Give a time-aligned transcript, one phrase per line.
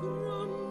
[0.00, 0.67] grande